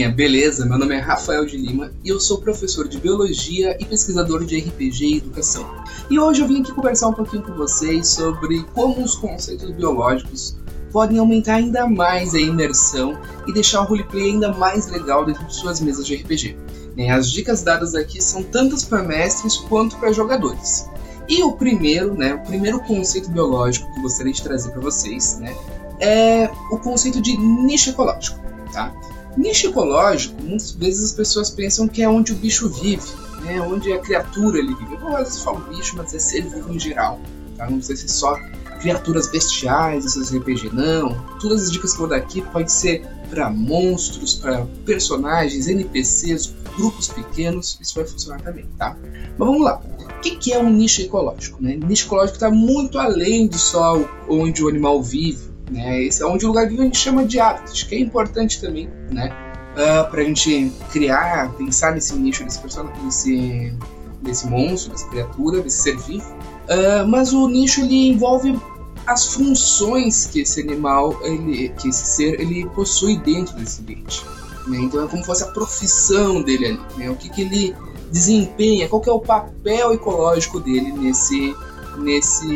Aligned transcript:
galerinha, 0.00 0.10
beleza? 0.10 0.64
Meu 0.64 0.78
nome 0.78 0.94
é 0.94 0.98
Rafael 0.98 1.44
de 1.44 1.56
Lima 1.56 1.92
e 2.02 2.08
eu 2.08 2.18
sou 2.18 2.40
professor 2.40 2.88
de 2.88 2.98
Biologia 2.98 3.76
e 3.78 3.84
pesquisador 3.84 4.44
de 4.44 4.58
RPG 4.58 5.04
e 5.04 5.16
Educação. 5.18 5.68
E 6.08 6.18
hoje 6.18 6.40
eu 6.40 6.48
vim 6.48 6.62
aqui 6.62 6.72
conversar 6.72 7.08
um 7.08 7.12
pouquinho 7.12 7.42
com 7.42 7.52
vocês 7.54 8.08
sobre 8.08 8.62
como 8.74 9.02
os 9.02 9.14
conceitos 9.14 9.70
biológicos 9.70 10.56
podem 10.90 11.18
aumentar 11.18 11.56
ainda 11.56 11.86
mais 11.86 12.34
a 12.34 12.40
imersão 12.40 13.18
e 13.46 13.52
deixar 13.52 13.82
o 13.82 13.84
roleplay 13.84 14.30
ainda 14.30 14.52
mais 14.52 14.86
legal 14.90 15.24
dentro 15.26 15.44
de 15.44 15.54
suas 15.54 15.80
mesas 15.80 16.06
de 16.06 16.16
RPG. 16.16 16.56
Né, 16.96 17.10
as 17.10 17.30
dicas 17.30 17.62
dadas 17.62 17.94
aqui 17.94 18.22
são 18.22 18.42
tantas 18.42 18.84
para 18.84 19.02
mestres 19.02 19.56
quanto 19.56 19.96
para 19.96 20.12
jogadores. 20.12 20.88
E 21.28 21.42
o 21.42 21.52
primeiro, 21.52 22.14
né, 22.14 22.34
o 22.34 22.40
primeiro 22.40 22.80
conceito 22.80 23.30
biológico 23.30 23.92
que 23.92 24.00
gostaria 24.00 24.32
de 24.32 24.42
trazer 24.42 24.70
para 24.70 24.80
vocês, 24.80 25.38
né, 25.38 25.54
é 26.00 26.50
o 26.72 26.78
conceito 26.78 27.20
de 27.20 27.36
nicho 27.36 27.90
ecológico, 27.90 28.40
tá? 28.72 28.92
Nicho 29.36 29.68
ecológico, 29.68 30.42
muitas 30.42 30.72
vezes 30.72 31.04
as 31.04 31.12
pessoas 31.12 31.50
pensam 31.50 31.86
que 31.86 32.02
é 32.02 32.08
onde 32.08 32.32
o 32.32 32.36
bicho 32.36 32.68
vive, 32.68 33.02
né, 33.42 33.60
onde 33.60 33.92
a 33.92 33.98
criatura 33.98 34.58
ele 34.58 34.74
vive. 34.74 34.94
Eu 34.94 35.16
às 35.16 35.28
vezes 35.28 35.42
falo 35.42 35.60
bicho, 35.68 35.96
mas 35.96 36.12
é 36.14 36.18
ser 36.18 36.42
vivo 36.42 36.72
em 36.72 36.78
geral, 36.78 37.18
tá? 37.56 37.68
Não 37.70 37.78
precisa 37.78 38.02
ser 38.02 38.08
só 38.08 38.38
criaturas 38.80 39.28
bestiais, 39.28 40.04
esses 40.04 40.34
RPG, 40.34 40.70
não. 40.72 41.14
Todas 41.38 41.64
as 41.64 41.70
dicas 41.70 41.92
que 41.92 41.96
eu 41.96 42.00
vou 42.00 42.08
dar 42.08 42.16
aqui 42.16 42.42
podem 42.42 42.68
ser 42.68 43.06
para 43.28 43.48
monstros, 43.48 44.34
para 44.34 44.66
personagens, 44.84 45.68
NPCs, 45.68 46.52
grupos 46.76 47.08
pequenos, 47.08 47.78
isso 47.80 47.94
vai 47.94 48.04
funcionar 48.04 48.40
também, 48.40 48.66
tá? 48.76 48.96
Mas 49.38 49.48
vamos 49.48 49.62
lá. 49.62 49.80
O 50.16 50.20
que, 50.20 50.36
que 50.36 50.52
é 50.52 50.58
um 50.58 50.70
nicho 50.70 51.02
ecológico? 51.02 51.62
Né? 51.62 51.76
Nicho 51.76 52.06
ecológico 52.06 52.36
está 52.36 52.50
muito 52.50 52.98
além 52.98 53.46
de 53.46 53.58
só 53.58 53.96
onde 54.28 54.62
o 54.64 54.68
animal 54.68 55.02
vive. 55.02 55.49
Né? 55.70 56.02
Esse 56.02 56.22
é 56.22 56.26
onde 56.26 56.44
o 56.44 56.48
lugar 56.48 56.68
vive 56.68 56.80
a 56.80 56.84
gente 56.84 56.98
chama 56.98 57.24
de 57.24 57.38
hábitat, 57.38 57.86
que 57.86 57.94
é 57.94 58.00
importante 58.00 58.60
também, 58.60 58.90
né? 59.10 59.32
Uh, 59.76 60.00
ah, 60.00 60.04
para 60.04 60.20
a 60.20 60.24
gente 60.24 60.72
criar, 60.90 61.52
pensar 61.52 61.94
nesse 61.94 62.14
nicho 62.16 62.44
desse 62.44 62.58
personagem, 62.58 63.04
desse, 63.04 63.72
desse 64.20 64.46
monstro, 64.48 64.90
dessa 64.90 65.08
criatura, 65.08 65.62
desse 65.62 65.82
ser 65.82 65.96
vivo. 65.98 66.28
Uh, 66.28 67.06
mas 67.06 67.32
o 67.32 67.46
nicho 67.46 67.82
ele 67.82 68.08
envolve 68.08 68.58
as 69.06 69.32
funções 69.32 70.26
que 70.26 70.40
esse 70.40 70.60
animal, 70.60 71.16
ele, 71.22 71.68
que 71.70 71.88
esse 71.88 72.04
ser, 72.04 72.40
ele 72.40 72.66
possui 72.70 73.16
dentro 73.18 73.54
desse 73.56 73.80
ambiente. 73.80 74.24
Né? 74.66 74.78
Então 74.78 75.04
é 75.04 75.08
como 75.08 75.22
se 75.22 75.26
fosse 75.26 75.44
a 75.44 75.48
profissão 75.48 76.42
dele 76.42 76.66
ali, 76.66 76.80
né? 76.96 77.10
o 77.10 77.16
que, 77.16 77.28
que 77.28 77.42
ele 77.42 77.74
desempenha, 78.10 78.88
qual 78.88 79.00
que 79.00 79.08
é 79.08 79.12
o 79.12 79.20
papel 79.20 79.92
ecológico 79.92 80.58
dele 80.60 80.92
nesse, 80.92 81.54
nesse 81.98 82.46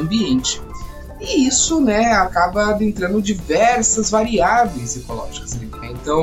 ambiente. 0.00 0.60
E 1.20 1.46
isso 1.46 1.80
né, 1.80 2.12
acaba 2.12 2.70
adentrando 2.70 3.20
diversas 3.22 4.10
variáveis 4.10 4.96
ecológicas. 4.96 5.54
Né? 5.54 5.68
Então, 5.90 6.22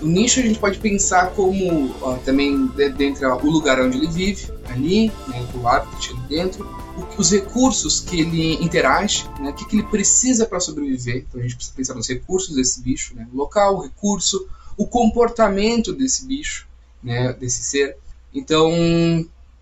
o 0.00 0.06
nicho 0.06 0.40
a 0.40 0.42
gente 0.42 0.58
pode 0.58 0.78
pensar 0.78 1.30
como 1.32 1.94
ó, 2.00 2.14
também 2.18 2.66
dentro 2.96 3.36
do 3.38 3.50
lugar 3.50 3.80
onde 3.80 3.98
ele 3.98 4.06
vive, 4.06 4.50
ali, 4.68 5.08
né, 5.28 5.46
o 5.54 5.66
habitat 5.68 6.10
ali 6.10 6.20
dentro, 6.28 6.66
os 7.18 7.30
recursos 7.30 8.00
que 8.00 8.20
ele 8.20 8.54
interage, 8.64 9.28
né, 9.40 9.50
o 9.50 9.52
que, 9.52 9.66
que 9.66 9.76
ele 9.76 9.82
precisa 9.84 10.46
para 10.46 10.60
sobreviver. 10.60 11.24
Então 11.28 11.40
a 11.40 11.42
gente 11.42 11.56
precisa 11.56 11.76
pensar 11.76 11.94
nos 11.94 12.08
recursos 12.08 12.54
desse 12.54 12.80
bicho, 12.80 13.14
né, 13.14 13.28
o 13.32 13.36
local, 13.36 13.76
o 13.76 13.82
recurso, 13.82 14.48
o 14.76 14.86
comportamento 14.86 15.92
desse 15.92 16.26
bicho, 16.26 16.66
né, 17.02 17.32
desse 17.34 17.62
ser. 17.62 17.96
Então, 18.32 18.70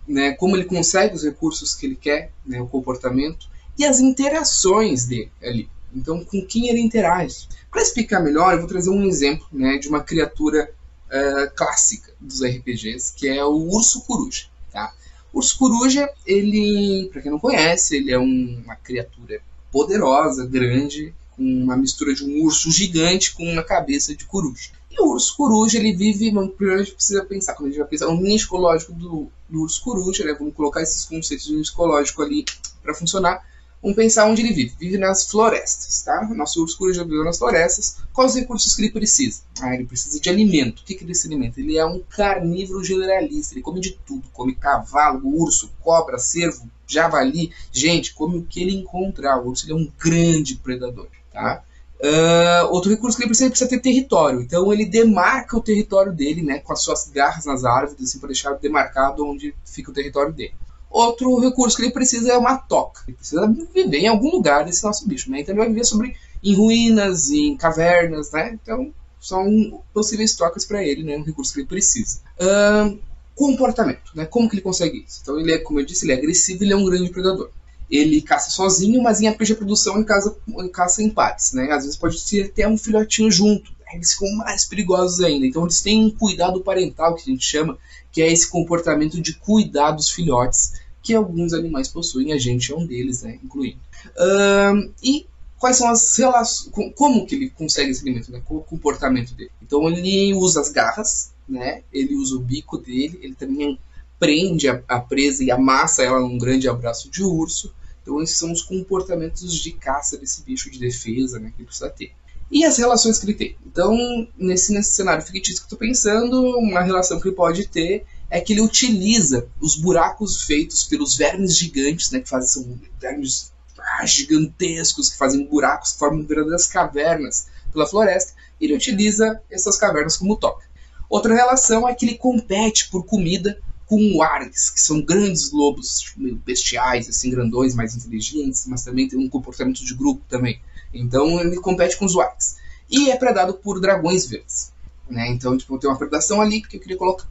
né, 0.07 0.33
como 0.33 0.57
ele 0.57 0.65
consegue 0.65 1.15
os 1.17 1.25
recursos 1.25 1.75
que 1.75 1.87
ele 1.87 1.97
quer, 1.97 2.31
né, 2.47 2.61
o 2.61 2.67
comportamento 2.67 3.49
e 3.79 3.85
as 3.85 4.01
interações 4.01 5.07
dele 5.07 5.31
ali. 5.43 5.69
Então, 5.95 6.23
com 6.25 6.45
quem 6.45 6.69
ele 6.69 6.81
interage. 6.81 7.49
Para 7.71 7.83
explicar 7.83 8.21
melhor, 8.21 8.53
eu 8.53 8.59
vou 8.59 8.69
trazer 8.69 8.91
um 8.91 9.05
exemplo 9.05 9.47
né, 9.53 9.79
de 9.79 9.89
uma 9.89 10.03
criatura 10.03 10.71
uh, 11.09 11.55
clássica 11.55 12.13
dos 12.21 12.43
RPGs, 12.43 13.15
que 13.15 13.29
é 13.29 13.45
o 13.45 13.55
urso 13.55 14.03
coruja. 14.03 14.47
Tá? 14.73 14.93
O 15.33 15.39
urso 15.39 15.59
coruja, 15.59 16.11
ele, 16.27 17.09
para 17.13 17.23
quem 17.23 17.31
não 17.31 17.39
conhece, 17.39 17.97
ele 17.97 18.13
é 18.13 18.19
um, 18.19 18.63
uma 18.65 18.77
criatura 18.77 19.41
poderosa, 19.71 20.47
grande, 20.47 21.15
com 21.37 21.43
uma 21.43 21.77
mistura 21.77 22.15
de 22.15 22.25
um 22.25 22.43
urso 22.45 22.71
gigante 22.71 23.35
com 23.35 23.45
uma 23.45 23.63
cabeça 23.63 24.15
de 24.15 24.25
coruja. 24.25 24.71
E 24.91 25.01
o 25.01 25.13
urso 25.13 25.37
coruja, 25.37 25.79
ele 25.79 25.95
vive, 25.95 26.31
primeiro 26.57 26.81
a 26.81 26.85
gente 26.85 26.95
precisa 26.95 27.25
pensar, 27.25 27.55
quando 27.55 27.67
a 27.67 27.71
gente 27.71 27.79
vai 27.79 27.89
pensar 27.89 28.07
no 28.07 28.21
nicho 28.21 28.47
ecológico 28.47 28.93
do, 28.93 29.31
do 29.49 29.63
urso 29.63 29.83
coruja, 29.83 30.25
né, 30.25 30.35
vamos 30.37 30.55
colocar 30.55 30.83
esses 30.83 31.05
conceitos 31.05 31.47
de 31.47 31.55
nicho 31.55 31.73
ecológico 31.73 32.23
ali 32.23 32.45
para 32.83 32.95
funcionar, 32.95 33.41
Vamos 33.81 33.97
pensar 33.97 34.27
onde 34.27 34.43
ele 34.43 34.53
vive. 34.53 34.75
Vive 34.79 34.99
nas 34.99 35.31
florestas, 35.31 36.03
tá? 36.03 36.29
Nosso 36.35 36.63
urso 36.63 36.77
coruja 36.77 37.05
vive 37.05 37.23
nas 37.23 37.39
florestas. 37.39 37.99
Quais 38.13 38.33
os 38.33 38.41
recursos 38.41 38.75
que 38.75 38.83
ele 38.83 38.91
precisa? 38.91 39.43
Ah, 39.61 39.73
ele 39.73 39.85
precisa 39.85 40.19
de 40.19 40.29
alimento. 40.29 40.81
O 40.81 40.85
que, 40.85 40.95
que 40.95 41.05
ele 41.05 41.15
se 41.15 41.29
alimenta? 41.29 41.61
Ele 41.61 41.79
é 41.79 41.87
um 41.87 42.01
carnívoro 42.01 42.83
generalista. 42.83 43.55
Ele 43.55 43.63
come 43.63 43.81
de 43.81 43.93
tudo. 44.05 44.29
Come 44.33 44.55
cavalo, 44.57 45.23
urso, 45.25 45.71
cobra, 45.81 46.19
cervo, 46.19 46.69
javali. 46.89 47.53
Gente, 47.71 48.15
come 48.15 48.39
o 48.39 48.43
que 48.43 48.61
ele 48.61 48.75
encontrar. 48.75 49.41
O 49.41 49.49
urso 49.49 49.65
ele 49.65 49.73
é 49.73 49.77
um 49.77 49.93
grande 49.97 50.57
predador, 50.57 51.07
tá? 51.33 51.63
Uh, 52.01 52.73
outro 52.73 52.91
recurso 52.91 53.17
que 53.17 53.25
ele 53.25 53.29
precisa, 53.29 53.47
ele 53.47 53.51
precisa 53.51 53.71
ter 53.71 53.81
território. 53.81 54.41
Então 54.41 54.73
ele 54.73 54.87
demarca 54.87 55.57
o 55.57 55.61
território 55.61 56.13
dele, 56.13 56.43
né? 56.43 56.59
Com 56.59 56.73
as 56.73 56.83
suas 56.83 57.09
garras 57.09 57.45
nas 57.45 57.65
árvores, 57.65 58.03
assim, 58.03 58.19
para 58.19 58.29
deixar 58.29 58.55
demarcado 58.55 59.25
onde 59.25 59.55
fica 59.65 59.91
o 59.91 59.95
território 59.95 60.33
dele. 60.33 60.55
Outro 60.91 61.39
recurso 61.39 61.77
que 61.77 61.83
ele 61.83 61.93
precisa 61.93 62.33
é 62.33 62.39
uma 62.39 62.57
toca. 62.57 63.03
Ele 63.07 63.17
precisa 63.17 63.47
viver 63.47 63.99
em 63.99 64.09
algum 64.09 64.31
lugar 64.31 64.65
desse 64.65 64.83
nosso 64.85 65.07
bicho, 65.07 65.31
né? 65.31 65.41
Então 65.41 65.53
ele 65.53 65.61
vai 65.61 65.69
viver 65.69 65.85
sobre 65.85 66.17
em 66.43 66.55
ruínas, 66.55 67.31
em 67.31 67.57
cavernas, 67.57 68.31
né? 68.31 68.59
Então 68.63 68.93
são 69.21 69.83
possíveis 69.93 70.35
tocas 70.35 70.65
para 70.65 70.83
ele, 70.83 71.03
né? 71.03 71.17
Um 71.17 71.25
recurso 71.25 71.53
que 71.53 71.61
ele 71.61 71.67
precisa. 71.67 72.21
Um, 72.41 72.99
comportamento, 73.39 74.11
né? 74.17 74.27
Como 74.27 74.49
que 74.49 74.57
ele 74.57 74.63
consegue 74.63 75.05
isso? 75.07 75.21
Então 75.23 75.39
ele 75.39 75.53
é, 75.53 75.59
como 75.59 75.79
eu 75.79 75.87
disse, 75.87 76.05
ele 76.05 76.13
é 76.13 76.17
agressivo, 76.17 76.65
ele 76.65 76.73
é 76.73 76.77
um 76.77 76.85
grande 76.85 77.11
predador. 77.11 77.51
Ele 77.89 78.21
caça 78.21 78.51
sozinho, 78.51 79.01
mas 79.01 79.21
em 79.21 79.29
RPG 79.29 79.55
produção 79.55 79.95
ele 79.95 80.05
caça, 80.05 80.37
caça 80.73 81.03
em 81.03 81.09
pares, 81.09 81.53
né? 81.53 81.71
Às 81.71 81.85
vezes 81.85 81.97
pode 81.97 82.23
ter 82.25 82.47
até 82.47 82.67
um 82.67 82.77
filhotinho 82.77 83.31
junto. 83.31 83.71
Eles 83.93 84.13
ficam 84.13 84.31
mais 84.37 84.65
perigosos 84.65 85.21
ainda. 85.21 85.47
Então 85.47 85.63
eles 85.63 85.81
têm 85.81 86.05
um 86.05 86.11
cuidado 86.11 86.61
parental 86.61 87.15
que 87.15 87.23
a 87.23 87.33
gente 87.33 87.45
chama, 87.45 87.79
que 88.13 88.23
é 88.23 88.33
esse 88.33 88.49
comportamento 88.49 89.21
de 89.21 89.35
cuidar 89.35 89.93
dos 89.93 90.11
filhotes 90.11 90.73
que 91.03 91.15
alguns 91.15 91.53
animais 91.55 91.89
possuem, 91.89 92.33
a 92.33 92.39
gente 92.39 92.71
é 92.71 92.77
um 92.77 92.87
deles, 92.87 93.23
né, 93.23 93.39
incluindo. 93.43 93.79
Um, 94.19 94.93
e 95.03 95.27
quais 95.59 95.77
são 95.77 95.89
as 95.89 96.17
relações, 96.17 96.71
como 96.95 97.27
que 97.27 97.35
ele 97.35 97.51
consegue 97.51 97.91
esse 97.91 98.03
alimento, 98.03 98.31
né, 98.31 98.43
o 98.49 98.61
comportamento 98.61 99.35
dele. 99.35 99.51
Então 99.63 99.89
ele 99.89 100.35
usa 100.35 100.61
as 100.61 100.71
garras, 100.71 101.33
né, 101.49 101.83
ele 101.93 102.15
usa 102.15 102.37
o 102.37 102.41
bico 102.41 102.77
dele, 102.77 103.19
ele 103.23 103.35
também 103.35 103.79
prende 104.19 104.69
a, 104.69 104.83
a 104.89 105.01
presa 105.01 105.43
e 105.43 105.51
amassa 105.51 106.03
ela 106.03 106.21
num 106.21 106.37
grande 106.37 106.69
abraço 106.69 107.11
de 107.11 107.23
urso. 107.23 107.73
Então 108.03 108.23
esses 108.23 108.37
são 108.37 108.53
os 108.53 108.63
comportamentos 108.63 109.53
de 109.55 109.73
caça 109.73 110.19
desse 110.19 110.43
bicho, 110.43 110.71
de 110.71 110.79
defesa, 110.79 111.39
né, 111.39 111.51
que 111.51 111.63
ele 111.63 111.67
precisa 111.67 111.91
ter 111.91 112.13
e 112.51 112.65
as 112.65 112.79
relações 112.79 113.19
que 113.19 113.27
ele 113.27 113.35
tem. 113.35 113.57
Então, 113.67 113.97
nesse, 114.37 114.73
nesse 114.73 114.93
cenário 114.93 115.25
fictício 115.25 115.61
que 115.61 115.65
eu 115.65 115.77
estou 115.77 115.79
pensando, 115.79 116.59
uma 116.59 116.81
relação 116.81 117.21
que 117.21 117.29
ele 117.29 117.37
pode 117.37 117.69
ter 117.69 118.05
é 118.31 118.41
que 118.41 118.53
ele 118.53 118.61
utiliza 118.61 119.49
os 119.61 119.77
buracos 119.77 120.43
feitos 120.43 120.85
pelos 120.85 121.17
vermes 121.17 121.57
gigantes, 121.57 122.11
né, 122.11 122.21
que 122.21 122.29
fazem 122.29 122.49
são 122.49 122.79
vermes 123.01 123.53
ah, 123.79 124.05
gigantescos, 124.05 125.11
que 125.11 125.17
fazem 125.17 125.47
buracos, 125.47 125.93
que 125.93 125.99
formam 125.99 126.27
verdadeiras 126.27 126.67
cavernas 126.67 127.47
pela 127.73 127.87
floresta, 127.87 128.33
e 128.61 128.65
ele 128.65 128.75
utiliza 128.75 129.41
essas 129.51 129.79
cavernas 129.79 130.17
como 130.17 130.37
toca. 130.37 130.67
Outra 131.09 131.35
relação 131.35 131.89
é 131.89 131.95
que 131.95 132.05
ele 132.05 132.19
compete 132.19 132.89
por 132.91 133.05
comida 133.05 133.59
com 133.87 134.19
wargs, 134.19 134.69
que 134.69 134.81
são 134.81 135.01
grandes 135.01 135.51
lobos, 135.51 136.01
tipo, 136.01 136.21
meio 136.21 136.37
bestiais, 136.37 137.09
assim, 137.09 137.31
grandões, 137.31 137.75
mais 137.75 137.97
inteligentes, 137.97 138.67
mas 138.67 138.83
também 138.83 139.09
tem 139.09 139.19
um 139.19 139.29
comportamento 139.31 139.83
de 139.83 139.95
grupo 139.95 140.23
também. 140.29 140.61
Então 140.93 141.41
ele 141.41 141.57
compete 141.61 141.97
com 141.97 142.05
os 142.05 142.15
wargs. 142.15 142.57
E 142.91 143.11
é 143.11 143.17
predado 143.17 143.55
por 143.55 143.81
dragões 143.81 144.27
verdes. 144.27 144.73
Né? 145.09 145.29
Então, 145.31 145.57
tipo, 145.57 145.79
tem 145.79 145.89
uma 145.89 145.99
predação 145.99 146.41
ali 146.41 146.63
que 146.63 146.77
eu 146.77 146.81
queria 146.81 146.97
colocar. 146.97 147.27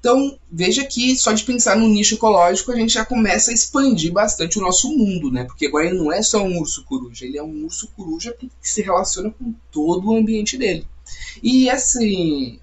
Então, 0.00 0.38
veja 0.50 0.84
que 0.84 1.14
só 1.14 1.30
de 1.30 1.44
pensar 1.44 1.76
no 1.76 1.86
nicho 1.86 2.14
ecológico, 2.14 2.72
a 2.72 2.76
gente 2.76 2.94
já 2.94 3.04
começa 3.04 3.50
a 3.50 3.54
expandir 3.54 4.10
bastante 4.10 4.58
o 4.58 4.62
nosso 4.62 4.88
mundo, 4.96 5.30
né? 5.30 5.44
Porque 5.44 5.66
agora 5.66 5.86
ele 5.86 5.98
não 5.98 6.10
é 6.10 6.22
só 6.22 6.42
um 6.42 6.58
urso 6.58 6.84
coruja, 6.84 7.26
ele 7.26 7.36
é 7.36 7.42
um 7.42 7.64
urso 7.64 7.86
coruja 7.94 8.32
que 8.32 8.50
se 8.62 8.80
relaciona 8.80 9.30
com 9.30 9.54
todo 9.70 10.08
o 10.08 10.16
ambiente 10.16 10.56
dele. 10.56 10.86
E 11.42 11.68
essa, 11.68 12.00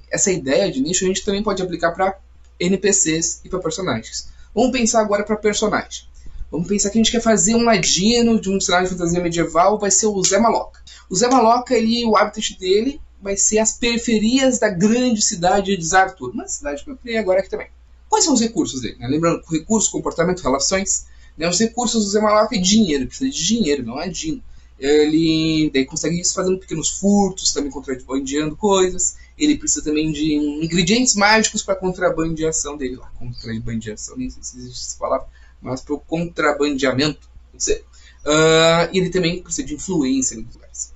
essa 0.09 0.31
ideia 0.31 0.71
de 0.71 0.81
nicho 0.81 1.05
a 1.05 1.07
gente 1.07 1.23
também 1.23 1.43
pode 1.43 1.61
aplicar 1.61 1.91
para 1.91 2.17
NPCs 2.59 3.41
e 3.45 3.49
para 3.49 3.59
personagens. 3.59 4.29
Vamos 4.53 4.71
pensar 4.71 5.01
agora 5.01 5.23
para 5.23 5.35
personagem. 5.35 6.05
Vamos 6.49 6.67
pensar 6.67 6.89
que 6.89 6.97
a 6.97 7.01
gente 7.03 7.11
quer 7.11 7.21
fazer 7.21 7.55
um 7.55 7.63
ladino 7.63 8.39
de 8.39 8.49
um 8.49 8.59
cenário 8.59 8.87
de 8.87 8.93
fantasia 8.93 9.21
medieval, 9.21 9.77
vai 9.77 9.91
ser 9.91 10.07
o 10.07 10.23
Zé 10.23 10.39
Maloca. 10.39 10.81
O 11.09 11.15
Zé 11.15 11.27
Maloca, 11.27 11.75
ele, 11.75 12.05
o 12.05 12.15
habitat 12.15 12.57
dele 12.57 13.01
vai 13.21 13.35
ser 13.35 13.59
as 13.59 13.73
periferias 13.73 14.59
da 14.59 14.69
grande 14.69 15.21
cidade 15.21 15.75
de 15.75 15.85
Zartur, 15.85 16.31
uma 16.31 16.47
cidade 16.47 16.83
que 16.83 16.89
eu 16.89 16.97
criei 16.97 17.17
agora 17.17 17.39
aqui 17.39 17.49
também. 17.49 17.67
Quais 18.07 18.23
são 18.23 18.33
os 18.33 18.39
recursos 18.39 18.81
dele? 18.81 18.95
Né? 18.99 19.07
Lembrando, 19.07 19.43
recurso, 19.51 19.91
comportamento, 19.91 20.41
relações. 20.41 21.07
Né? 21.37 21.47
Os 21.49 21.59
recursos 21.59 22.05
do 22.05 22.11
Zé 22.11 22.21
Maloca 22.21 22.55
é 22.55 22.59
dinheiro, 22.59 23.07
precisa 23.07 23.29
de 23.29 23.45
dinheiro, 23.45 23.83
não 23.83 23.99
é 23.99 24.07
dino. 24.07 24.41
ele 24.79 25.69
daí 25.73 25.85
consegue 25.85 26.19
isso 26.19 26.33
fazendo 26.33 26.57
pequenos 26.59 26.89
furtos, 26.89 27.51
também 27.51 27.71
contrabandeando 27.71 28.55
coisas. 28.55 29.17
Ele 29.37 29.57
precisa 29.57 29.83
também 29.83 30.11
de 30.11 30.33
ingredientes 30.33 31.15
mágicos 31.15 31.61
para 31.61 31.75
contrabandeação 31.75 32.77
dele. 32.77 32.95
Lá, 32.95 33.11
contrabandeação, 33.19 34.15
nem 34.15 34.29
sei 34.29 34.41
se 34.41 34.57
existe 34.57 34.87
essa 34.87 34.97
palavra, 34.97 35.27
mas 35.61 35.81
para 35.81 35.95
o 35.95 35.99
contrabandeamento. 35.99 37.29
Sei. 37.57 37.83
Uh, 38.25 38.89
ele 38.93 39.09
também 39.09 39.41
precisa 39.41 39.67
de 39.67 39.75
influência 39.75 40.37
nos 40.37 40.53
lugares. 40.53 40.93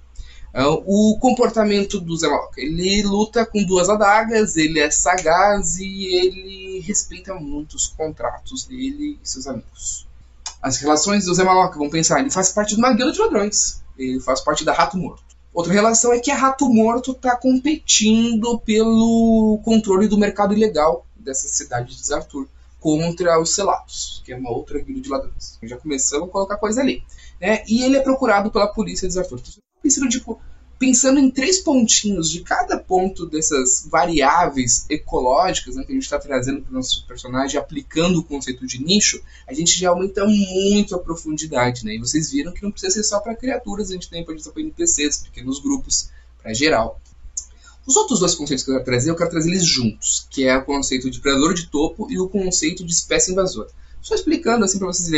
Uh, 0.54 0.84
o 1.14 1.20
comportamento 1.20 2.00
do 2.00 2.16
Zemalok. 2.18 2.60
Ele 2.60 3.04
luta 3.04 3.46
com 3.46 3.64
duas 3.64 3.90
adagas, 3.90 4.58
ele 4.58 4.80
é 4.80 4.92
sagaz 4.92 5.78
e 5.78 6.06
ele 6.14 6.80
respeita 6.82 7.34
muito 7.34 7.76
os 7.76 7.88
contratos 7.88 8.66
dele 8.66 9.18
e 9.24 9.28
seus 9.28 9.48
amigos. 9.48 10.08
As 10.62 10.78
relações 10.78 11.26
do 11.26 11.34
Zemalok, 11.34 11.78
vamos 11.78 11.92
pensar, 11.92 12.20
ele 12.20 12.30
faz 12.30 12.50
parte 12.50 12.76
de 12.76 12.82
uma 12.82 12.94
guilda 12.94 13.14
de 13.14 13.20
ladrões. 13.20 13.82
Ele 13.98 14.20
faz 14.20 14.42
parte 14.42 14.66
da 14.66 14.74
Rato 14.74 14.98
Morto. 14.98 15.24
Outra 15.54 15.74
relação 15.74 16.14
é 16.14 16.20
que 16.20 16.32
a 16.32 16.36
Rato 16.36 16.70
Morto 16.70 17.12
está 17.12 17.36
competindo 17.36 18.60
pelo 18.60 19.60
controle 19.64 20.08
do 20.08 20.18
mercado 20.18 20.54
ilegal 20.54 21.06
dessa 21.16 21.48
cidade 21.48 21.96
de 21.96 22.06
Zartur 22.06 22.48
contra 22.82 23.40
os 23.40 23.54
Selatos, 23.54 24.24
que 24.26 24.34
é 24.34 24.36
uma 24.36 24.52
outra 24.52 24.80
guilda 24.80 25.02
de 25.02 25.08
ladrões. 25.08 25.60
Já 25.62 25.78
começamos 25.78 26.28
a 26.28 26.32
colocar 26.32 26.58
coisa 26.58 26.82
ali. 26.82 27.04
Né? 27.40 27.64
E 27.68 27.84
ele 27.84 27.96
é 27.96 28.02
procurado 28.02 28.52
pela 28.52 28.68
polícia 28.68 29.08
de 29.08 29.14
Zartur. 29.14 29.40
Pensando, 29.84 30.10
tipo, 30.10 30.42
pensando 30.80 31.20
em 31.20 31.30
três 31.30 31.60
pontinhos 31.60 32.28
de 32.28 32.42
cada 32.42 32.80
ponto 32.80 33.28
dessas 33.28 33.88
variáveis 33.88 34.88
ecológicas 34.90 35.76
né, 35.76 35.84
que 35.84 35.92
a 35.92 35.94
gente 35.94 36.04
está 36.04 36.18
trazendo 36.18 36.64
para 36.64 36.72
o 36.72 36.74
nosso 36.74 37.06
personagem, 37.06 37.60
aplicando 37.60 38.18
o 38.18 38.24
conceito 38.24 38.66
de 38.66 38.84
nicho, 38.84 39.22
a 39.48 39.54
gente 39.54 39.80
já 39.80 39.92
aumenta 39.92 40.26
muito 40.26 40.96
a 40.96 41.00
profundidade. 41.00 41.86
Né? 41.86 41.94
E 41.96 42.00
vocês 42.00 42.32
viram 42.32 42.52
que 42.52 42.64
não 42.64 42.72
precisa 42.72 42.94
ser 42.94 43.04
só 43.04 43.20
para 43.20 43.36
criaturas, 43.36 43.92
a 43.92 43.94
gente 43.94 44.10
usar 44.34 44.52
para 44.52 44.62
NPCs, 44.64 45.18
pequenos 45.18 45.60
grupos, 45.60 46.10
para 46.42 46.52
geral. 46.52 47.00
Os 47.86 47.96
outros 47.96 48.20
dois 48.20 48.36
conceitos 48.36 48.64
que 48.64 48.72
eu 48.72 48.76
quero 48.76 48.86
trazer, 48.86 49.10
eu 49.10 49.16
quero 49.16 49.30
trazer 49.30 49.50
eles 49.50 49.66
juntos, 49.66 50.28
que 50.30 50.46
é 50.46 50.56
o 50.56 50.64
conceito 50.64 51.10
de 51.10 51.20
predador 51.20 51.54
de 51.54 51.68
topo 51.68 52.08
e 52.12 52.20
o 52.20 52.30
conceito 52.30 52.86
de 52.86 52.92
espécie 52.92 53.32
invasora. 53.32 53.70
Só 54.02 54.16
explicando 54.16 54.66
assim 54.66 54.80
para 54.80 54.88
vocês 54.88 55.12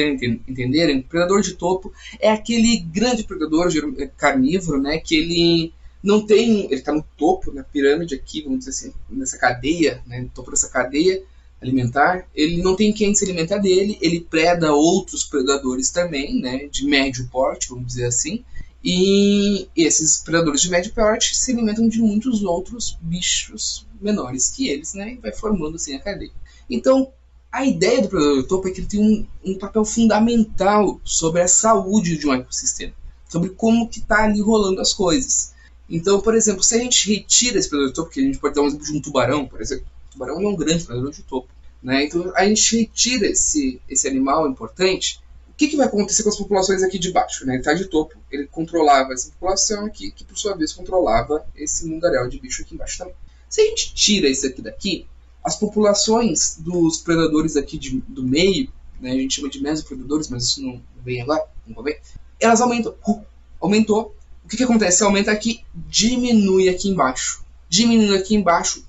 entenderem, 0.47 1.01
predador 1.01 1.41
de 1.41 1.53
topo 1.53 1.93
é 2.19 2.31
aquele 2.31 2.79
grande 2.79 3.23
predador 3.23 3.69
é, 3.97 4.07
carnívoro, 4.07 4.81
né, 4.81 4.97
que 4.97 5.15
ele 5.15 5.73
não 6.01 6.25
tem, 6.25 6.65
ele 6.65 6.75
está 6.75 6.91
no 6.91 7.03
topo, 7.17 7.53
na 7.53 7.63
pirâmide 7.63 8.15
aqui, 8.15 8.41
vamos 8.41 8.59
dizer 8.59 8.71
assim, 8.71 8.93
nessa 9.09 9.37
cadeia, 9.37 10.01
né, 10.05 10.19
no 10.19 10.29
topo 10.29 10.51
dessa 10.51 10.69
cadeia 10.69 11.23
alimentar, 11.61 12.27
ele 12.35 12.61
não 12.61 12.75
tem 12.75 12.91
quem 12.91 13.15
se 13.15 13.23
alimentar 13.23 13.59
dele, 13.59 13.97
ele 14.01 14.19
preda 14.19 14.73
outros 14.73 15.23
predadores 15.23 15.89
também, 15.89 16.41
né, 16.41 16.67
de 16.69 16.85
médio 16.85 17.27
porte, 17.31 17.69
vamos 17.69 17.87
dizer 17.87 18.05
assim, 18.05 18.43
e 18.83 19.69
esses 19.75 20.17
predadores 20.17 20.61
de 20.61 20.69
médio 20.69 20.93
porte 20.93 21.37
se 21.37 21.51
alimentam 21.51 21.87
de 21.87 22.01
muitos 22.01 22.43
outros 22.43 22.97
bichos 23.01 23.87
menores 24.01 24.49
que 24.49 24.67
eles, 24.67 24.93
né? 24.93 25.13
E 25.13 25.17
vai 25.17 25.31
formando 25.31 25.75
assim 25.75 25.95
a 25.95 25.99
cadeia. 26.01 26.31
Então, 26.69 27.11
a 27.49 27.65
ideia 27.65 28.01
do 28.01 28.09
predador 28.09 28.41
de 28.41 28.47
topo 28.47 28.67
é 28.67 28.71
que 28.71 28.81
ele 28.81 28.87
tem 28.87 28.99
um, 28.99 29.51
um, 29.51 29.57
papel 29.57 29.85
fundamental 29.85 30.99
sobre 31.03 31.41
a 31.41 31.47
saúde 31.47 32.17
de 32.17 32.27
um 32.27 32.33
ecossistema, 32.33 32.93
sobre 33.29 33.51
como 33.51 33.87
que 33.87 33.99
está 33.99 34.25
ali 34.25 34.41
rolando 34.41 34.81
as 34.81 34.91
coisas. 34.91 35.53
Então, 35.89 36.19
por 36.19 36.35
exemplo, 36.35 36.63
se 36.63 36.75
a 36.75 36.79
gente 36.79 37.13
retira 37.13 37.59
esse 37.59 37.69
predador 37.69 37.89
de 37.89 37.95
topo, 37.95 38.09
que 38.09 38.19
a 38.19 38.23
gente 38.23 38.39
pode 38.39 38.55
dar 38.55 38.63
um 38.63 38.67
exemplo 38.67 38.85
de 38.85 38.97
um 38.97 39.01
tubarão, 39.01 39.45
por 39.45 39.61
exemplo, 39.61 39.85
o 40.09 40.11
tubarão 40.11 40.41
é 40.41 40.47
um 40.47 40.55
grande 40.55 40.83
predador 40.83 41.11
de 41.11 41.21
topo, 41.21 41.47
né? 41.81 42.03
Então, 42.05 42.33
a 42.35 42.45
gente 42.45 42.77
retira 42.77 43.27
esse, 43.27 43.79
esse 43.87 44.07
animal 44.07 44.49
importante, 44.49 45.21
o 45.53 45.55
que, 45.55 45.67
que 45.67 45.77
vai 45.77 45.85
acontecer 45.85 46.23
com 46.23 46.29
as 46.29 46.37
populações 46.37 46.81
aqui 46.81 46.97
de 46.97 47.11
baixo? 47.11 47.45
Né? 47.45 47.53
Ele 47.53 47.61
está 47.61 47.73
de 47.73 47.85
topo, 47.85 48.15
ele 48.31 48.47
controlava 48.47 49.13
essa 49.13 49.29
população 49.29 49.85
aqui, 49.85 50.11
que 50.11 50.23
por 50.23 50.37
sua 50.37 50.55
vez 50.55 50.73
controlava 50.73 51.45
esse 51.55 51.85
mundaréu 51.85 52.27
de 52.27 52.39
bicho 52.39 52.63
aqui 52.63 52.73
embaixo 52.73 52.97
também. 52.97 53.13
Se 53.47 53.61
a 53.61 53.65
gente 53.65 53.93
tira 53.93 54.27
isso 54.27 54.47
aqui 54.47 54.61
daqui, 54.61 55.05
as 55.43 55.55
populações 55.55 56.57
dos 56.57 56.97
predadores 56.97 57.55
aqui 57.55 57.77
de, 57.77 58.01
do 58.07 58.23
meio, 58.23 58.71
né, 58.99 59.11
a 59.11 59.15
gente 59.15 59.35
chama 59.35 59.49
de 59.49 59.61
mesopredadores, 59.61 60.27
mas 60.27 60.45
isso 60.45 60.63
não 60.63 60.81
vem 61.03 61.21
agora, 61.21 61.45
não 61.67 61.83
vem, 61.83 61.97
elas 62.39 62.59
aumentam. 62.59 62.95
Uh, 63.07 63.23
aumentou. 63.61 64.15
O 64.43 64.49
que, 64.49 64.57
que 64.57 64.63
acontece? 64.63 65.03
Aumenta 65.03 65.31
aqui, 65.31 65.63
diminui 65.73 66.67
aqui 66.67 66.89
embaixo. 66.89 67.43
Diminuindo 67.69 68.15
aqui 68.15 68.35
embaixo, 68.35 68.83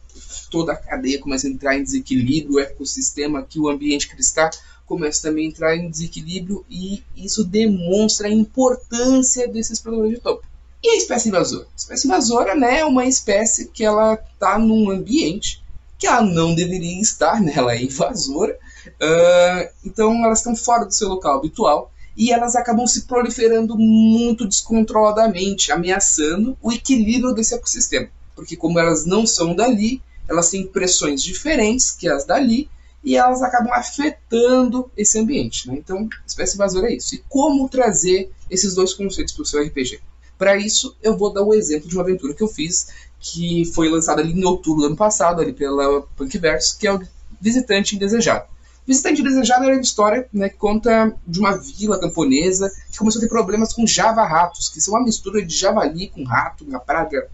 toda 0.51 0.73
a 0.73 0.77
cadeia 0.77 1.21
começa 1.21 1.47
a 1.47 1.51
entrar 1.51 1.77
em 1.77 1.83
desequilíbrio, 1.83 2.55
o 2.55 2.61
ecossistema 2.61 3.41
aqui, 3.41 3.59
o 3.59 3.69
ambiente 3.69 4.07
que 4.07 4.15
ele 4.15 4.21
está, 4.21 4.51
começa 4.87 5.23
também 5.23 5.47
a 5.47 5.49
entrar 5.49 5.77
em 5.77 5.91
desequilíbrio 5.91 6.65
e 6.69 7.03
isso 7.17 7.45
demonstra 7.45 8.29
a 8.29 8.33
importância 8.33 9.49
desses 9.49 9.81
predadores 9.81 10.17
de 10.17 10.21
topo. 10.21 10.45
E 10.83 10.91
a 10.91 10.97
espécie 10.97 11.29
invasora? 11.29 11.65
A 11.65 11.77
espécie 11.77 12.07
invasora 12.07 12.55
né, 12.55 12.81
é 12.81 12.85
uma 12.85 13.07
espécie 13.07 13.69
que 13.69 13.85
ela 13.85 14.15
está 14.15 14.59
num 14.59 14.91
ambiente 14.91 15.63
que 15.99 16.07
ela 16.07 16.23
não 16.23 16.55
deveria 16.55 17.01
estar, 17.01 17.41
né, 17.41 17.53
ela 17.57 17.75
é 17.75 17.83
invasora, 17.83 18.59
uh, 18.87 19.71
então 19.85 20.25
elas 20.25 20.41
estão 20.41 20.55
fora 20.55 20.85
do 20.85 20.93
seu 20.93 21.09
local 21.09 21.39
habitual 21.39 21.91
e 22.17 22.31
elas 22.31 22.55
acabam 22.55 22.87
se 22.87 23.03
proliferando 23.03 23.77
muito 23.77 24.47
descontroladamente, 24.47 25.73
ameaçando 25.73 26.57
o 26.63 26.71
equilíbrio 26.71 27.33
desse 27.33 27.55
ecossistema. 27.55 28.09
Porque 28.35 28.57
como 28.57 28.79
elas 28.79 29.05
não 29.05 29.27
são 29.27 29.55
dali, 29.55 30.03
elas 30.29 30.51
têm 30.51 30.67
pressões 30.67 31.23
diferentes 31.23 31.91
que 31.91 32.09
as 32.09 32.25
dali, 32.25 32.69
e 33.05 33.17
elas 33.17 33.43
acabam 33.43 33.73
afetando 33.73 34.91
esse 34.97 35.19
ambiente. 35.19 35.69
Né? 35.69 35.77
Então, 35.77 36.09
espécie 36.27 36.55
invasora 36.55 36.89
é 36.89 36.97
isso. 36.97 37.15
E 37.15 37.19
como 37.29 37.69
trazer 37.69 38.33
esses 38.51 38.75
dois 38.75 38.95
conceitos 38.95 39.35
para 39.35 39.43
o 39.43 39.47
seu 39.47 39.63
RPG? 39.63 40.01
Para 40.39 40.57
isso, 40.57 40.97
eu 41.03 41.17
vou 41.17 41.33
dar 41.33 41.43
o 41.43 41.55
exemplo 41.55 41.89
de 41.89 41.95
uma 41.95 42.03
aventura 42.03 42.35
que 42.35 42.43
eu 42.43 42.49
fiz, 42.49 42.89
que 43.21 43.65
foi 43.67 43.89
lançada 43.89 44.23
ali 44.23 44.33
em 44.33 44.45
outubro 44.45 44.81
do 44.81 44.87
ano 44.87 44.97
passado, 44.97 45.41
ali 45.41 45.53
pela 45.53 46.03
Punkverse, 46.17 46.79
que 46.79 46.87
é 46.87 46.95
o 46.95 47.01
Visitante 47.41 47.95
Indesejado. 47.95 48.47
Visitante 48.87 49.21
Indesejado 49.21 49.65
era 49.65 49.75
uma 49.75 49.81
história 49.81 50.27
né, 50.33 50.49
que 50.49 50.57
conta 50.57 51.15
de 51.27 51.39
uma 51.39 51.57
vila 51.57 52.01
camponesa 52.01 52.71
que 52.91 52.99
começou 52.99 53.21
a 53.21 53.23
ter 53.23 53.29
problemas 53.29 53.73
com 53.73 53.87
java-ratos, 53.87 54.69
que 54.69 54.81
são 54.81 54.95
uma 54.95 55.05
mistura 55.05 55.45
de 55.45 55.55
javali 55.55 56.09
com 56.09 56.25
rato, 56.25 56.65
uma 56.65 56.81
praga 56.81 57.29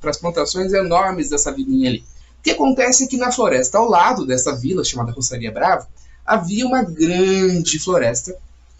para 0.00 0.10
as 0.10 0.16
plantações 0.16 0.72
enormes 0.72 1.30
dessa 1.30 1.52
vilinha 1.52 1.90
ali 1.90 2.04
que 2.46 2.52
acontece 2.52 3.02
é 3.02 3.06
que 3.08 3.16
na 3.16 3.32
floresta 3.32 3.76
ao 3.76 3.88
lado 3.88 4.24
dessa 4.24 4.54
vila 4.54 4.84
chamada 4.84 5.10
Roçaria 5.10 5.50
Brava 5.50 5.88
havia 6.24 6.64
uma 6.64 6.80
grande 6.80 7.76
floresta 7.80 8.36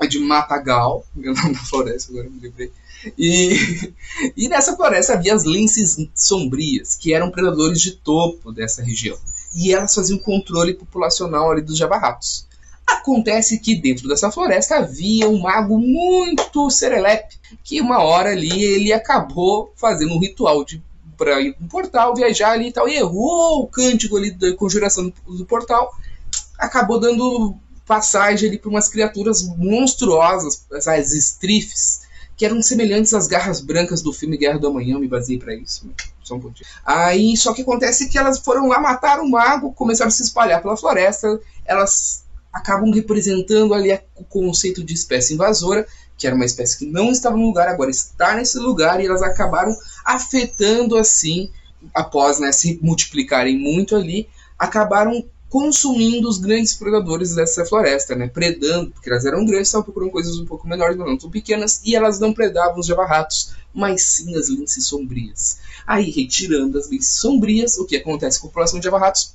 de 0.09 0.21
matagal, 0.21 1.05
meu 1.13 1.35
nome 1.35 1.55
da 1.55 1.59
floresta 1.59 2.13
agora 2.13 2.31
me 2.31 2.39
lembrei. 2.39 2.71
E, 3.19 3.93
e 4.37 4.49
nessa 4.49 4.77
floresta 4.77 5.15
havia 5.15 5.35
as 5.35 5.43
linces 5.43 5.97
sombrias, 6.15 6.95
que 6.95 7.13
eram 7.13 7.29
predadores 7.29 7.81
de 7.81 7.91
topo 7.91 8.53
dessa 8.53 8.85
região. 8.85 9.19
E 9.53 9.75
elas 9.75 9.93
faziam 9.93 10.19
controle 10.19 10.73
populacional 10.73 11.51
ali 11.51 11.61
dos 11.61 11.77
jabarratos. 11.77 12.47
Acontece 12.87 13.59
que 13.59 13.75
dentro 13.75 14.07
dessa 14.07 14.31
floresta 14.31 14.77
havia 14.77 15.29
um 15.29 15.41
mago 15.41 15.77
muito 15.77 16.71
serelepe, 16.71 17.35
que 17.65 17.81
uma 17.81 17.99
hora 17.99 18.31
ali 18.31 18.63
ele 18.63 18.93
acabou 18.93 19.73
fazendo 19.75 20.15
um 20.15 20.21
ritual 20.21 20.65
de 20.65 20.81
para 21.17 21.41
ir 21.41 21.57
no 21.61 21.69
portal, 21.69 22.15
viajar 22.15 22.51
ali 22.51 22.69
e 22.69 22.73
tal, 22.73 22.89
e 22.89 22.97
errou 22.97 23.63
o 23.63 23.67
cântico 23.67 24.17
ali 24.17 24.31
da 24.31 24.55
conjuração 24.55 25.09
do, 25.09 25.39
do 25.39 25.47
portal, 25.47 25.95
acabou 26.59 26.99
dando 26.99 27.57
passagem 27.87 28.49
ali 28.49 28.59
para 28.59 28.71
umas 28.71 28.89
criaturas 28.89 29.43
monstruosas, 29.43 30.65
as 30.73 31.13
estrifes, 31.13 32.03
que 32.37 32.45
eram 32.45 32.61
semelhantes 32.61 33.15
às 33.15 33.27
garras 33.27 33.61
brancas 33.61 34.03
do 34.03 34.13
filme 34.13 34.37
Guerra 34.37 34.59
do 34.59 34.67
Amanhã, 34.67 34.99
me 34.99 35.09
baseei 35.09 35.39
para 35.39 35.55
isso. 35.55 35.89
Só 36.23 36.35
um 36.35 36.41
pouquinho. 36.41 36.69
Aí, 36.85 37.37
só 37.37 37.55
que 37.55 37.63
acontece 37.63 38.09
que 38.09 38.19
elas 38.19 38.41
foram 38.41 38.69
lá 38.69 38.79
matar 38.79 39.21
o 39.21 39.29
mago, 39.29 39.73
começaram 39.73 40.09
a 40.09 40.13
se 40.13 40.23
espalhar 40.23 40.61
pela 40.61 40.77
floresta, 40.77 41.41
elas 41.65 42.25
acabam 42.53 42.91
representando 42.91 43.73
ali 43.73 43.99
o 44.17 44.25
conceito 44.25 44.83
de 44.85 44.93
espécie 44.93 45.35
invasora, 45.35 45.87
que 46.17 46.27
era 46.27 46.35
uma 46.35 46.45
espécie 46.45 46.79
que 46.79 46.87
não 46.87 47.11
estava 47.11 47.37
no 47.37 47.47
lugar, 47.47 47.69
agora 47.69 47.91
está 47.91 48.35
nesse 48.35 48.59
lugar, 48.59 49.01
e 49.01 49.07
elas 49.07 49.23
acabaram 49.23 49.77
afetando 50.07 50.97
assim, 50.97 51.51
após 51.93 52.39
né, 52.39 52.53
se 52.53 52.79
multiplicarem 52.81 53.59
muito 53.59 53.97
ali, 53.97 54.29
acabaram 54.57 55.25
consumindo 55.49 56.29
os 56.29 56.39
grandes 56.39 56.75
predadores 56.75 57.35
dessa 57.35 57.65
floresta, 57.65 58.15
né? 58.15 58.29
Predando, 58.29 58.91
porque 58.91 59.09
elas 59.09 59.25
eram 59.25 59.45
grandes, 59.45 59.69
estavam 59.69 59.85
procurando 59.85 60.11
coisas 60.11 60.39
um 60.39 60.45
pouco 60.45 60.67
menores, 60.67 60.97
mas 60.97 61.07
não 61.07 61.17
tão 61.17 61.31
pequenas, 61.31 61.81
e 61.85 61.95
elas 61.95 62.19
não 62.19 62.33
predavam 62.33 62.79
os 62.79 62.87
javarratos, 62.87 63.55
mas 63.75 64.03
sim 64.03 64.37
as 64.37 64.49
linces 64.49 64.87
sombrias. 64.87 65.59
Aí, 65.87 66.11
retirando 66.11 66.79
as 66.79 66.91
linces 66.91 67.19
sombrias, 67.19 67.79
o 67.79 67.87
que 67.87 67.97
acontece 67.97 68.41
com 68.41 68.47
a 68.47 68.51
população 68.51 68.79
de 68.79 68.85
javarratos? 68.85 69.35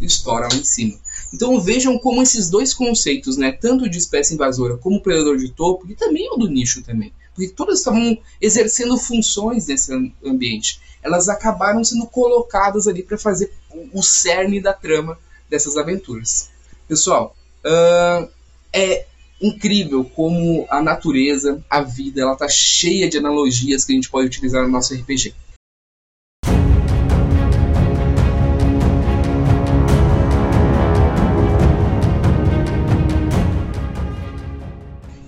Estoura 0.00 0.48
lá 0.50 0.56
em 0.56 0.64
cima. 0.64 0.98
Então 1.32 1.60
vejam 1.60 1.98
como 1.98 2.22
esses 2.22 2.50
dois 2.50 2.74
conceitos, 2.74 3.36
né, 3.36 3.52
tanto 3.52 3.88
de 3.88 3.98
espécie 3.98 4.34
invasora 4.34 4.76
como 4.76 5.02
predador 5.02 5.36
de 5.36 5.50
topo, 5.52 5.86
e 5.88 5.94
também 5.94 6.28
o 6.32 6.36
do 6.36 6.48
nicho 6.48 6.82
também, 6.82 7.12
porque 7.40 7.48
todas 7.48 7.78
estavam 7.78 8.18
exercendo 8.40 8.98
funções 8.98 9.66
nesse 9.66 9.92
ambiente. 10.24 10.80
Elas 11.02 11.28
acabaram 11.28 11.82
sendo 11.82 12.06
colocadas 12.06 12.86
ali 12.86 13.02
para 13.02 13.16
fazer 13.16 13.50
o 13.92 14.02
cerne 14.02 14.60
da 14.60 14.72
trama 14.72 15.18
dessas 15.48 15.76
aventuras. 15.76 16.50
Pessoal, 16.86 17.34
uh, 17.64 18.28
é 18.72 19.06
incrível 19.40 20.04
como 20.04 20.66
a 20.68 20.82
natureza, 20.82 21.64
a 21.70 21.80
vida, 21.80 22.20
ela 22.20 22.36
tá 22.36 22.48
cheia 22.48 23.08
de 23.08 23.16
analogias 23.16 23.84
que 23.84 23.92
a 23.92 23.94
gente 23.94 24.10
pode 24.10 24.26
utilizar 24.26 24.62
no 24.62 24.68
nosso 24.68 24.94
RPG. 24.94 25.34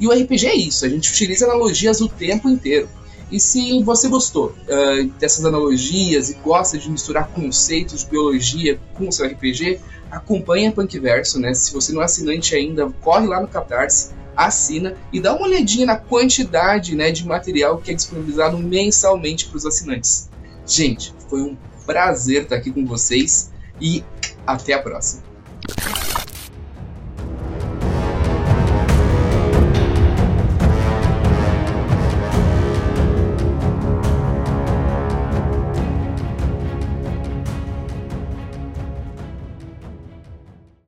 E 0.03 0.07
o 0.09 0.11
RPG 0.11 0.47
é 0.49 0.57
isso, 0.57 0.85
a 0.85 0.89
gente 0.89 1.13
utiliza 1.13 1.45
analogias 1.45 2.01
o 2.01 2.09
tempo 2.09 2.49
inteiro. 2.49 2.89
E 3.31 3.39
se 3.39 3.81
você 3.85 4.09
gostou 4.09 4.47
uh, 4.47 5.05
dessas 5.21 5.45
analogias 5.45 6.29
e 6.29 6.35
gosta 6.35 6.77
de 6.77 6.91
misturar 6.91 7.29
conceitos 7.29 8.01
de 8.01 8.11
biologia 8.11 8.81
com 8.95 9.07
o 9.07 9.13
seu 9.13 9.25
RPG, 9.25 9.79
acompanhe 10.11 10.67
a 10.67 10.73
Punkverso, 10.73 11.39
né? 11.39 11.55
Se 11.55 11.73
você 11.73 11.93
não 11.93 12.03
é 12.03 12.07
assinante 12.07 12.53
ainda, 12.53 12.91
corre 13.01 13.29
lá 13.29 13.41
no 13.41 13.47
Catarse, 13.47 14.11
assina 14.37 14.97
e 15.13 15.21
dá 15.21 15.37
uma 15.37 15.47
olhadinha 15.47 15.87
na 15.87 15.97
quantidade 15.97 16.97
né, 16.97 17.13
de 17.13 17.25
material 17.25 17.79
que 17.79 17.93
é 17.93 17.95
disponibilizado 17.95 18.59
mensalmente 18.59 19.47
para 19.47 19.57
os 19.57 19.65
assinantes. 19.65 20.29
Gente, 20.67 21.15
foi 21.31 21.43
um 21.43 21.57
prazer 21.87 22.43
estar 22.43 22.57
aqui 22.57 22.73
com 22.73 22.85
vocês 22.85 23.53
e 23.81 24.03
até 24.45 24.73
a 24.73 24.83
próxima. 24.83 25.32